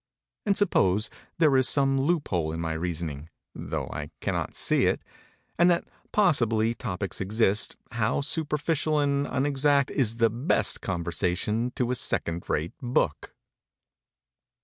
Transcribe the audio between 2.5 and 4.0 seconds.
in my reasoning though